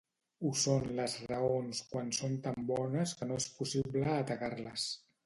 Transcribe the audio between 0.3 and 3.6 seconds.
Ho són les raons quan són tan bones que no és